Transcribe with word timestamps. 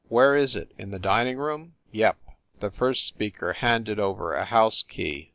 Where 0.07 0.35
is 0.35 0.55
it, 0.55 0.71
in 0.79 0.89
the 0.89 0.97
dining 0.97 1.37
room?" 1.37 1.75
"Yep." 1.91 2.17
The 2.59 2.71
first 2.71 3.05
speaker 3.05 3.53
handed 3.53 3.99
over 3.99 4.33
a 4.33 4.45
house 4.45 4.81
key. 4.81 5.29